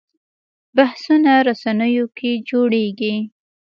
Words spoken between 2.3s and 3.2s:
جوړېږي